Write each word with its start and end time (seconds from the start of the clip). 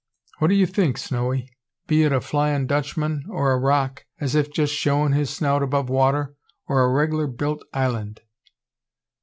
What 0.39 0.47
do 0.47 0.55
you 0.55 0.65
think, 0.65 0.97
Snowy? 0.97 1.47
Be 1.85 2.01
it 2.01 2.11
a 2.11 2.21
Flyin' 2.21 2.65
Dutchman, 2.65 3.23
or 3.29 3.51
a 3.51 3.59
rock, 3.59 4.07
as 4.19 4.33
if 4.33 4.51
just 4.51 4.73
showin' 4.73 5.11
his 5.11 5.29
snout 5.29 5.61
above 5.61 5.89
water, 5.91 6.33
or 6.67 6.81
a 6.83 6.89
reg'lar 6.89 7.27
built 7.27 7.63
island?" 7.71 8.21